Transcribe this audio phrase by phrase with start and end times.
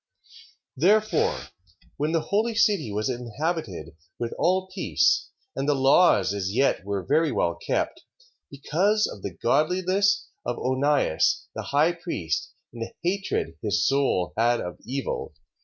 [0.75, 1.49] Therefore,
[1.97, 7.05] when the holy city was inhabited with all peace, and the laws as yet were
[7.05, 8.01] very well kept,
[8.49, 14.59] because of the godliness of Onias, the high priest and the hatred his soul had
[14.59, 15.41] of evil, 3:2.